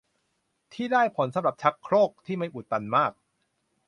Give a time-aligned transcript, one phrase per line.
[0.73, 3.11] ที่ได้ผลสำหรับชักโครกที่ไม่อุดตันมาก